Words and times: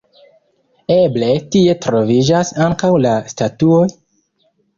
Eble 0.93 1.29
tie 1.55 1.75
troviĝas 1.83 2.51
ankaŭ 2.69 2.91
la 3.05 3.13
statuoj? 3.35 3.85